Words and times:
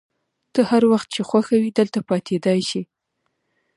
ته 0.53 0.61
هر 0.69 0.83
وخت 0.91 1.07
چي 1.15 1.21
خوښه 1.29 1.55
وي 1.61 1.71
دلته 1.79 1.99
پاتېدای 2.09 2.59
شې. 2.69 2.81